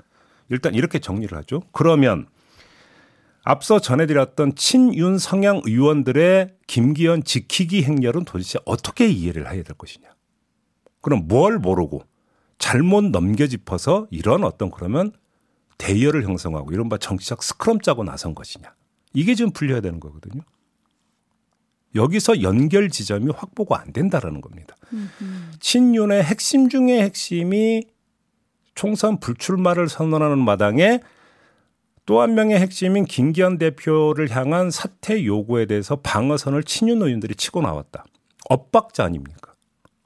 일단 0.51 0.75
이렇게 0.75 0.99
정리를 0.99 1.37
하죠. 1.39 1.63
그러면 1.73 2.27
앞서 3.45 3.79
전해드렸던 3.81 4.57
친윤 4.57 5.19
성향 5.19 5.63
의원들의 5.65 6.57
김기현 6.67 7.25
지키기 7.25 7.85
행렬은 7.85 8.25
도대체 8.25 8.59
어떻게 8.67 9.09
이해를 9.09 9.47
해야 9.47 9.63
될 9.63 9.77
것이냐. 9.77 10.09
그럼 11.01 11.29
뭘 11.29 11.59
모르고 11.59 12.03
잘못 12.59 13.05
넘겨짚어서 13.05 14.09
이런 14.11 14.45
어떤 14.45 14.71
그러면 14.71 15.13
대열을 15.79 16.25
형성하고 16.25 16.73
이른바 16.73 16.99
정치적 16.99 17.43
스크럼 17.43 17.81
짜고 17.81 18.05
나선 18.05 18.35
것이냐. 18.35 18.75
이게 19.15 19.35
지금 19.35 19.53
풀려야 19.53 19.81
되는 19.81 20.01
거거든요. 20.01 20.43
여기서 21.95 22.43
연결 22.43 22.91
지점이 22.91 23.33
확보가 23.35 23.81
안 23.81 23.93
된다라는 23.93 24.41
겁니다. 24.41 24.77
음흠. 24.93 25.59
친윤의 25.61 26.23
핵심 26.23 26.69
중의 26.69 27.01
핵심이 27.03 27.85
총선 28.75 29.19
불출마를 29.21 29.89
선언하는 29.89 30.39
마당에 30.39 31.01
또 32.07 32.23
한 32.23 32.35
명의 32.35 32.59
핵심인 32.59 33.05
김기현 33.05 33.59
대표를 33.59 34.31
향한 34.31 34.71
사퇴 34.71 35.25
요구에 35.27 35.67
대해서 35.67 35.97
방어선을 35.97 36.65
친윤 36.65 37.03
의원들이 37.03 37.35
치고 37.35 37.61
나왔다. 37.61 38.05
엇박자 38.49 39.05
아닙니까? 39.05 39.53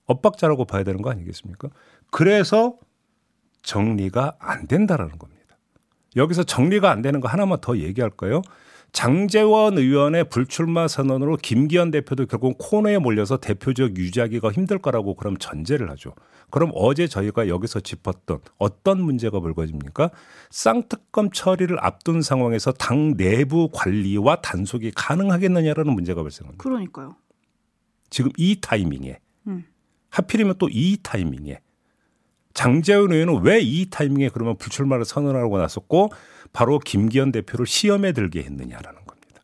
엇박자라고 0.06 0.64
봐야 0.64 0.82
되는 0.82 1.00
거 1.00 1.11
아니겠습니까? 1.11 1.68
그래서 2.12 2.76
정리가 3.62 4.37
안 4.38 4.66
된다라는 4.69 5.19
겁니다. 5.19 5.57
여기서 6.14 6.42
정리가 6.42 6.90
안 6.90 7.00
되는 7.00 7.21
거 7.21 7.26
하나만 7.26 7.61
더 7.62 7.78
얘기할까요? 7.78 8.42
장재원 8.92 9.78
의원의 9.78 10.28
불출마 10.28 10.87
선언으로 10.87 11.38
김기현 11.38 11.90
대표도 11.90 12.26
결국 12.26 12.57
코너에 12.59 12.99
몰려서 12.99 13.38
대표적 13.38 13.97
유지하기가 13.97 14.52
힘들 14.52 14.78
거라고 14.78 15.14
그럼 15.14 15.38
전제를 15.38 15.90
하죠. 15.92 16.14
그럼 16.50 16.71
어제 16.75 17.07
저희가 17.07 17.49
여기서 17.49 17.81
짚었던 17.81 18.40
어떤 18.59 19.00
문제가 19.00 19.40
불거집니까? 19.40 20.11
쌍특검 20.50 21.31
처리를 21.31 21.83
앞둔 21.83 22.21
상황에서 22.21 22.73
당 22.73 23.16
내부 23.16 23.71
관리와 23.73 24.42
단속이 24.42 24.90
가능하겠느냐라는 24.95 25.95
문제가 25.95 26.21
발생합니다. 26.21 26.62
그러니까요. 26.62 27.16
지금 28.11 28.31
이 28.37 28.61
타이밍에 28.61 29.19
음. 29.47 29.64
하필이면 30.11 30.57
또 30.59 30.69
이 30.71 30.99
타이밍에 31.02 31.61
장재훈 32.54 33.12
의원은 33.12 33.42
왜 33.42 33.61
이 33.62 33.88
타이밍에 33.90 34.28
그러면 34.28 34.56
불출마를 34.56 35.04
선언하고 35.04 35.59
났었고 35.59 36.11
바로 36.52 36.78
김기현 36.78 37.32
대표를 37.32 37.66
시험에 37.66 38.12
들게 38.12 38.42
했느냐라는 38.42 39.00
겁니다. 39.06 39.42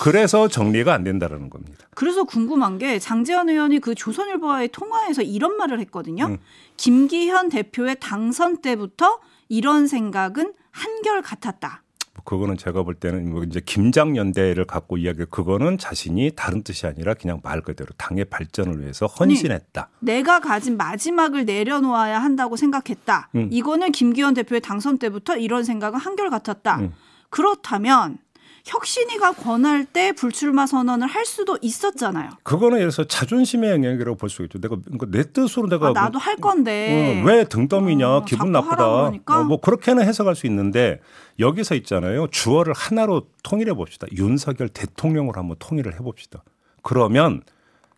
그래서 0.00 0.48
정리가 0.48 0.94
안 0.94 1.04
된다라는 1.04 1.50
겁니다. 1.50 1.86
그래서 1.94 2.24
궁금한 2.24 2.78
게 2.78 2.98
장재현 2.98 3.50
의원이 3.50 3.80
그 3.80 3.94
조선일보와의 3.94 4.68
통화에서 4.68 5.22
이런 5.22 5.56
말을 5.56 5.78
했거든요. 5.80 6.26
음. 6.26 6.38
김기현 6.76 7.50
대표의 7.50 7.96
당선 8.00 8.62
때부터 8.62 9.20
이런 9.48 9.86
생각은 9.86 10.54
한결 10.70 11.22
같았다. 11.22 11.83
그거는 12.22 12.56
제가 12.56 12.84
볼 12.84 12.94
때는 12.94 13.30
뭐 13.30 13.42
이제 13.42 13.60
김장연대를 13.60 14.66
갖고 14.66 14.96
이야기 14.96 15.24
그거는 15.24 15.78
자신이 15.78 16.32
다른 16.36 16.62
뜻이 16.62 16.86
아니라 16.86 17.14
그냥 17.14 17.40
말 17.42 17.60
그대로 17.60 17.90
당의 17.96 18.24
발전을 18.26 18.80
위해서 18.80 19.06
헌신했다. 19.06 19.82
아니, 19.82 19.90
내가 20.00 20.40
가진 20.40 20.76
마지막을 20.76 21.44
내려놓아야 21.44 22.18
한다고 22.22 22.56
생각했다. 22.56 23.30
음. 23.34 23.48
이거는 23.50 23.92
김기현 23.92 24.34
대표의 24.34 24.60
당선 24.60 24.98
때부터 24.98 25.36
이런 25.36 25.64
생각은 25.64 25.98
한결 25.98 26.30
같았다. 26.30 26.80
음. 26.80 26.92
그렇다면 27.30 28.18
혁신이가 28.64 29.32
권할 29.32 29.84
때 29.84 30.12
불출마 30.12 30.66
선언을 30.66 31.06
할 31.06 31.26
수도 31.26 31.58
있었잖아요. 31.60 32.30
그거는 32.42 32.78
예를 32.78 32.90
들어서 32.90 33.04
자존심의 33.04 33.70
영역이라고 33.70 34.16
볼 34.16 34.30
수 34.30 34.42
있죠. 34.44 34.58
내가 34.58 34.76
그러니까 34.82 35.06
내 35.10 35.22
뜻으로 35.32 35.68
내가 35.68 35.88
아, 35.88 35.92
나도 35.92 36.18
할 36.18 36.36
건데 36.36 37.20
어, 37.22 37.26
왜 37.26 37.44
등덤이냐 37.44 38.08
어, 38.16 38.24
기분 38.24 38.52
나쁘다. 38.52 38.86
어, 38.86 39.44
뭐 39.46 39.60
그렇게는 39.60 40.04
해석할 40.06 40.34
수 40.34 40.46
있는데 40.46 41.00
여기서 41.38 41.74
있잖아요. 41.76 42.26
주어를 42.28 42.72
하나로 42.74 43.26
통일해 43.42 43.74
봅시다. 43.74 44.06
윤석열 44.16 44.70
대통령으로 44.70 45.38
한번 45.38 45.56
통일을 45.58 45.92
해 45.94 45.98
봅시다. 45.98 46.42
그러면 46.82 47.42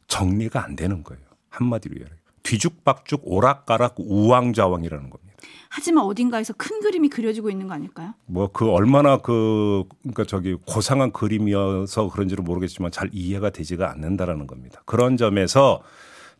정리가 0.08 0.64
안 0.64 0.74
되는 0.74 1.04
거예요. 1.04 1.22
한마디로 1.48 1.94
이야기. 1.96 2.12
뒤죽박죽 2.42 3.22
오락가락 3.24 3.94
우왕좌왕이라는 3.98 5.10
겁니다. 5.10 5.25
하지만 5.68 6.04
어딘가에서 6.04 6.54
큰 6.54 6.80
그림이 6.80 7.08
그려지고 7.08 7.50
있는 7.50 7.66
거 7.66 7.74
아닐까요? 7.74 8.14
뭐 8.26 8.48
그 8.52 8.70
얼마나 8.70 9.18
그 9.18 9.84
그러니까 10.02 10.24
저기 10.24 10.56
고상한 10.66 11.12
그림이어서 11.12 12.08
그런지는 12.10 12.44
모르겠지만 12.44 12.90
잘 12.90 13.10
이해가 13.12 13.50
되지가 13.50 13.90
않는다라는 13.90 14.46
겁니다. 14.46 14.82
그런 14.86 15.16
점에서 15.16 15.82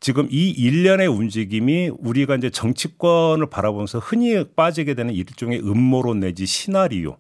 지금 0.01 0.29
이 0.31 0.51
일련의 0.51 1.07
움직임이 1.09 1.91
우리가 1.99 2.37
이제 2.37 2.51
정치권을 2.51 3.47
바라보면서 3.47 3.99
흔히 3.99 4.45
빠지게 4.55 4.95
되는 4.95 5.13
일종의 5.15 5.61
음모론 5.61 6.21
내지 6.21 6.45
시나리오에 6.47 7.17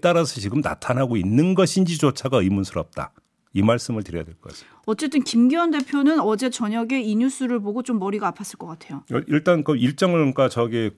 따라서 0.00 0.40
지금 0.40 0.60
나타나고 0.60 1.16
있는 1.16 1.54
것인지조차가 1.54 2.38
의문스럽다. 2.42 3.12
이 3.52 3.62
말씀을 3.62 4.02
드려야 4.02 4.22
될 4.24 4.34
것 4.34 4.50
같습니다. 4.50 4.82
어쨌든 4.86 5.22
김기현 5.24 5.70
대표는 5.70 6.20
어제 6.20 6.50
저녁에 6.50 7.00
이 7.00 7.16
뉴스를 7.16 7.60
보고 7.60 7.82
좀 7.82 7.98
머리가 7.98 8.30
아팠을 8.32 8.58
것 8.58 8.66
같아요. 8.66 9.02
일단 9.28 9.64
그 9.64 9.76
일정을 9.76 10.16
그러니까 10.16 10.48
저기 10.50 10.90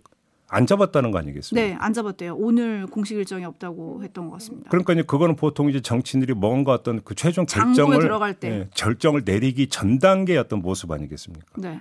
안 0.48 0.66
잡았다는 0.66 1.10
거 1.10 1.18
아니겠습니까? 1.18 1.66
네, 1.68 1.76
안 1.78 1.92
잡았대요. 1.92 2.34
오늘 2.36 2.86
공식 2.86 3.16
일정이 3.16 3.44
없다고 3.44 4.02
했던 4.02 4.26
것 4.28 4.32
같습니다. 4.34 4.70
그러니까 4.70 4.94
이제 4.94 5.02
그거는 5.02 5.36
보통 5.36 5.68
이제 5.68 5.80
정치인들이 5.80 6.32
뭔가 6.34 6.72
어떤 6.72 7.02
그 7.02 7.14
최종 7.14 7.44
결정을 7.46 8.00
들어갈 8.00 8.34
때 8.34 8.48
네, 8.48 8.68
결정을 8.74 9.22
내리기 9.24 9.68
전 9.68 9.98
단계의 9.98 10.38
어떤 10.38 10.60
모습 10.62 10.90
아니겠습니까? 10.90 11.46
네. 11.58 11.80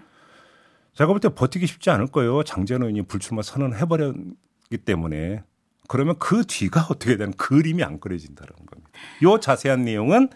제가 0.93 1.07
볼 1.07 1.19
때 1.19 1.29
버티기 1.29 1.65
쉽지 1.67 1.89
않을 1.91 2.07
거예요. 2.07 2.43
장재현 2.43 2.81
의원이 2.81 3.03
불출마 3.03 3.41
선언을 3.43 3.79
해버렸기 3.79 4.77
때문에 4.83 5.43
그러면 5.87 6.15
그 6.19 6.43
뒤가 6.45 6.87
어떻게 6.91 7.15
되는 7.15 7.31
그림이 7.33 7.83
안 7.83 7.99
그려진다는 7.99 8.51
겁니다. 8.65 8.89
요 9.23 9.39
자세한 9.39 9.83
내용은 9.85 10.27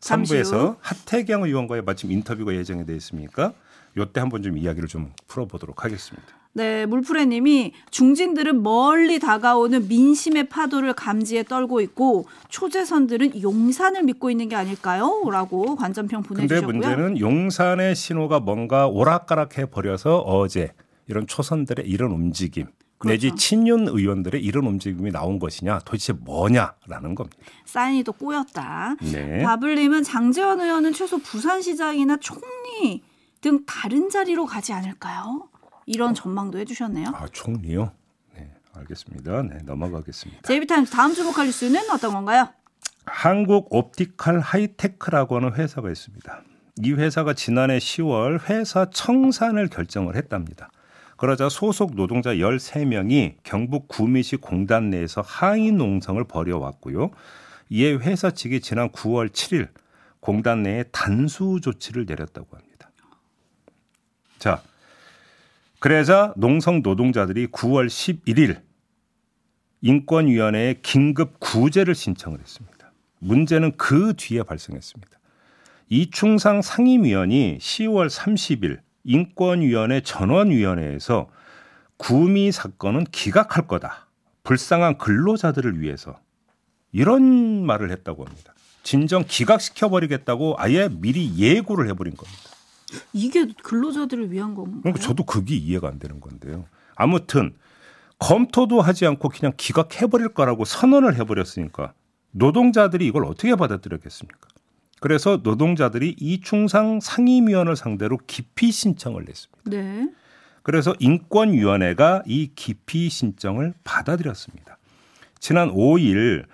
3부에서 0.00 0.76
하태경 0.80 1.42
의원과의 1.44 1.82
마침 1.82 2.12
인터뷰가 2.12 2.54
예정이 2.54 2.86
되어 2.86 2.94
있으니까 2.96 3.52
요때 3.96 4.20
한번 4.20 4.42
좀 4.42 4.56
이야기를 4.56 4.88
좀 4.88 5.12
풀어보도록 5.26 5.84
하겠습니다. 5.84 6.26
네, 6.56 6.86
물프레님이 6.86 7.72
중진들은 7.90 8.62
멀리 8.62 9.18
다가오는 9.18 9.88
민심의 9.88 10.48
파도를 10.48 10.92
감지에 10.94 11.42
떨고 11.42 11.80
있고 11.80 12.26
초재선들은 12.48 13.42
용산을 13.42 14.04
믿고 14.04 14.30
있는 14.30 14.48
게 14.48 14.54
아닐까요? 14.54 15.20
라고 15.30 15.74
관전평 15.74 16.22
보내주셨고요. 16.22 16.66
근데 16.72 16.86
문제는 16.88 17.18
용산의 17.18 17.96
신호가 17.96 18.38
뭔가 18.38 18.86
오락가락해 18.86 19.66
버려서 19.66 20.18
어제 20.18 20.72
이런 21.08 21.26
초선들의 21.26 21.86
이런 21.88 22.12
움직임 22.12 22.66
그렇죠. 22.98 23.12
내지 23.12 23.34
친윤 23.34 23.88
의원들의 23.88 24.42
이런 24.42 24.66
움직임이 24.66 25.10
나온 25.10 25.40
것이냐 25.40 25.80
도대체 25.80 26.12
뭐냐라는 26.12 27.16
겁니다. 27.16 27.36
사인이 27.64 28.04
또 28.04 28.12
꼬였다. 28.12 28.94
네. 29.12 29.42
바블님은 29.42 30.04
장제원 30.04 30.60
의원은 30.60 30.92
최소 30.92 31.18
부산시장이나 31.18 32.18
총리 32.18 33.02
등 33.40 33.64
다른 33.66 34.08
자리로 34.08 34.46
가지 34.46 34.72
않을까요? 34.72 35.48
이런 35.86 36.14
전망도 36.14 36.58
해주셨네요. 36.58 37.08
아 37.14 37.26
총리요? 37.32 37.92
네, 38.34 38.50
알겠습니다. 38.74 39.42
네, 39.42 39.58
넘어가겠습니다. 39.64 40.42
JB타임즈 40.42 40.90
다음 40.90 41.14
주목할 41.14 41.46
뉴스는 41.46 41.90
어떤 41.90 42.12
건가요? 42.12 42.48
한국 43.06 43.74
옵티컬 43.74 44.40
하이테크라고 44.40 45.36
하는 45.36 45.54
회사가 45.54 45.90
있습니다. 45.90 46.42
이 46.82 46.92
회사가 46.92 47.34
지난해 47.34 47.78
10월 47.78 48.48
회사 48.48 48.88
청산을 48.90 49.68
결정을 49.68 50.16
했답니다. 50.16 50.70
그러자 51.16 51.48
소속 51.48 51.94
노동자 51.94 52.34
13명이 52.34 53.36
경북 53.44 53.86
구미시 53.88 54.36
공단 54.36 54.90
내에서 54.90 55.20
항의 55.20 55.72
농성을 55.72 56.22
벌여왔고요. 56.24 57.10
이에 57.70 57.94
회사 57.94 58.30
측이 58.30 58.60
지난 58.60 58.90
9월 58.90 59.30
7일 59.30 59.68
공단 60.20 60.62
내에 60.62 60.84
단수 60.84 61.60
조치를 61.62 62.06
내렸다고 62.06 62.56
합니다. 62.56 62.90
자, 64.38 64.62
그래자 65.84 66.32
농성 66.38 66.80
노동자들이 66.80 67.48
9월 67.48 67.88
11일 67.88 68.62
인권위원회에 69.82 70.76
긴급 70.80 71.38
구제를 71.40 71.94
신청을 71.94 72.40
했습니다. 72.40 72.90
문제는 73.18 73.76
그 73.76 74.14
뒤에 74.16 74.44
발생했습니다. 74.44 75.20
이충상 75.90 76.62
상임위원이 76.62 77.58
10월 77.60 78.08
30일 78.08 78.80
인권위원회 79.04 80.00
전원위원회에서 80.00 81.28
구미 81.98 82.50
사건은 82.50 83.04
기각할 83.12 83.66
거다. 83.66 84.08
불쌍한 84.42 84.96
근로자들을 84.96 85.82
위해서 85.82 86.18
이런 86.92 87.66
말을 87.66 87.90
했다고 87.90 88.24
합니다. 88.24 88.54
진정 88.84 89.22
기각시켜버리겠다고 89.28 90.54
아예 90.56 90.88
미리 90.90 91.36
예고를 91.36 91.90
해버린 91.90 92.16
겁니다. 92.16 92.53
이게 93.12 93.46
근로자들을 93.62 94.30
위한 94.32 94.54
건가요? 94.54 94.80
그러니까 94.82 95.02
저도 95.02 95.24
그게 95.24 95.54
이해가 95.56 95.88
안 95.88 95.98
되는 95.98 96.20
건데요. 96.20 96.66
아무튼 96.96 97.54
검토도 98.18 98.80
하지 98.80 99.06
않고 99.06 99.28
그냥 99.28 99.52
기각해버릴 99.56 100.30
거라고 100.30 100.64
선언을 100.64 101.16
해버렸으니까 101.16 101.92
노동자들이 102.30 103.06
이걸 103.06 103.24
어떻게 103.24 103.54
받아들였겠습니까? 103.54 104.48
그래서 105.00 105.40
노동자들이 105.42 106.16
이충상 106.18 107.00
상임위원을 107.00 107.76
상대로 107.76 108.18
기피 108.26 108.72
신청을 108.72 109.24
냈습니다. 109.26 109.70
네. 109.70 110.08
그래서 110.62 110.94
인권위원회가 110.98 112.22
이 112.26 112.50
기피 112.54 113.10
신청을 113.10 113.74
받아들였습니다. 113.84 114.78
지난 115.38 115.70
5일 115.70 116.46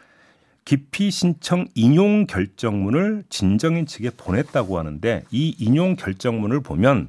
기피 0.71 1.11
신청 1.11 1.67
인용 1.75 2.27
결정문을 2.29 3.25
진정인 3.29 3.87
측에 3.87 4.11
보냈다고 4.11 4.79
하는데 4.79 5.25
이 5.33 5.53
인용 5.59 5.97
결정문을 5.97 6.61
보면 6.61 7.09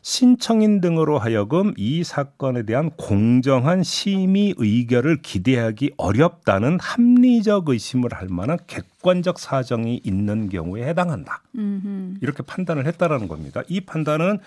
신청인 0.00 0.80
등으로 0.80 1.18
하여금 1.18 1.74
이 1.76 2.02
사건에 2.02 2.62
대한 2.62 2.88
공정한 2.96 3.82
심의 3.82 4.54
의결을 4.56 5.20
기대하기 5.20 5.92
어렵다는 5.98 6.78
합리적 6.80 7.68
의심을 7.68 8.14
할 8.14 8.28
만한 8.30 8.56
객관적 8.66 9.38
사정이 9.38 10.00
있는 10.02 10.48
경우에 10.48 10.88
해당한다. 10.88 11.42
음흠. 11.58 12.20
이렇게 12.22 12.42
판단을 12.42 12.86
했다라는 12.86 13.28
겁니다. 13.28 13.60
이 13.68 13.82
판단은 13.82 14.38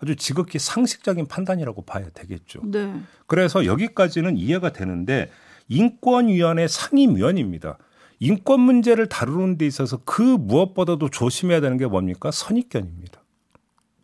아주 0.00 0.16
지극히 0.16 0.58
상식적인 0.58 1.26
판단이라고 1.26 1.82
봐야 1.82 2.08
되겠죠. 2.14 2.62
네. 2.64 2.98
그래서 3.26 3.66
여기까지는 3.66 4.38
이해가 4.38 4.72
되는데 4.72 5.30
인권위원회 5.68 6.66
상임위원입니다. 6.66 7.76
인권 8.18 8.60
문제를 8.60 9.08
다루는 9.08 9.58
데 9.58 9.66
있어서 9.66 9.98
그 10.04 10.22
무엇보다도 10.22 11.10
조심해야 11.10 11.60
되는 11.60 11.76
게 11.76 11.86
뭡니까? 11.86 12.30
선입견입니다. 12.30 13.22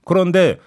그런데 0.05 0.59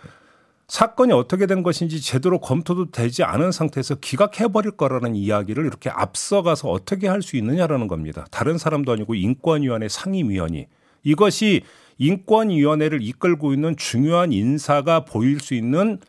사건이 0.68 1.14
어떻게 1.14 1.46
된 1.46 1.62
것인지 1.62 2.02
제대로 2.02 2.40
검토도 2.40 2.90
되지 2.90 3.24
않은 3.24 3.52
상태에서 3.52 3.96
기각해버릴 3.96 4.72
거라는 4.72 5.16
이야기를 5.16 5.64
이렇게 5.64 5.92
앞서가서 5.92 6.70
어떻게 6.70 7.08
할 7.08 7.22
수 7.22 7.38
있느냐라는 7.38 7.88
겁니다. 7.88 8.26
다른 8.32 8.58
사람도 8.58 8.92
아니고 8.92 9.14
인권위원회 9.14 9.88
상임위원이 9.88 10.66
이것이 11.04 11.62
인권위원회를 12.00 13.04
이끌고 13.04 13.54
있는 13.54 13.78
중요한 13.78 14.32
인사가 14.32 15.06
보일 15.06 15.40
수 15.40 15.54
있는 15.54 16.00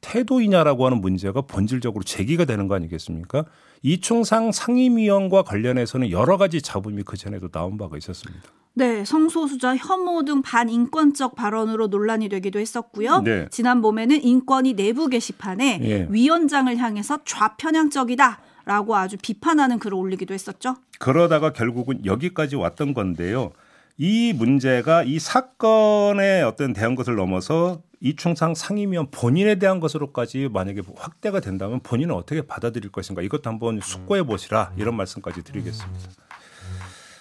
태도이냐라고 0.00 0.84
하는 0.84 1.00
문제가 1.00 1.42
본질적으로 1.42 2.02
제기가 2.02 2.44
되는 2.44 2.66
거 2.66 2.74
아니겠습니까? 2.74 3.44
이충상 3.82 4.52
상임위원과 4.52 5.42
관련해서는 5.42 6.10
여러 6.10 6.36
가지 6.36 6.62
잡음이 6.62 7.02
그 7.02 7.16
전에도 7.16 7.48
나온 7.48 7.76
바가 7.76 7.96
있었습니다. 7.96 8.42
네, 8.74 9.04
성소수자 9.04 9.76
혐오 9.76 10.24
등 10.24 10.40
반인권적 10.40 11.34
발언으로 11.34 11.88
논란이 11.88 12.28
되기도 12.30 12.58
했었고요. 12.58 13.20
네. 13.20 13.46
지난 13.50 13.82
봄에는 13.82 14.22
인권위 14.22 14.74
내부 14.74 15.08
게시판에 15.08 15.80
예. 15.82 16.06
위원장을 16.08 16.74
향해서 16.74 17.18
좌편향적이다. 17.24 18.40
라고 18.64 18.94
아주 18.94 19.16
비판하는 19.20 19.80
글을 19.80 19.98
올리기도 19.98 20.32
했었죠. 20.32 20.76
그러다가 21.00 21.52
결국은 21.52 22.06
여기까지 22.06 22.54
왔던 22.54 22.94
건데요. 22.94 23.50
이 23.98 24.32
문제가 24.32 25.02
이 25.02 25.18
사건에 25.18 26.42
어떤 26.42 26.72
대한 26.72 26.94
것을 26.94 27.16
넘어서 27.16 27.82
이충상 28.02 28.54
상임위원 28.54 29.10
본인에 29.12 29.54
대한 29.54 29.78
것으로까지 29.78 30.48
만약에 30.52 30.82
확대가 30.96 31.38
된다면 31.38 31.80
본인은 31.80 32.14
어떻게 32.14 32.42
받아들일 32.42 32.90
것인가 32.90 33.22
이것도 33.22 33.48
한번 33.48 33.80
숙고해 33.80 34.24
보시라 34.24 34.72
이런 34.76 34.96
말씀까지 34.96 35.44
드리겠습니다. 35.44 36.08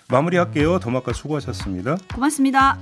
마무리할게요. 0.10 0.80
도마카 0.80 1.14
수고하셨습니다. 1.14 1.98
고맙습니다. 2.14 2.78